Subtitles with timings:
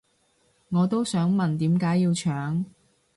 [0.69, 2.65] 我都想問點解要搶